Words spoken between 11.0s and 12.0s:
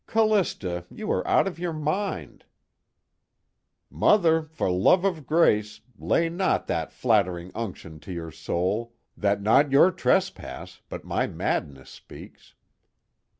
my madness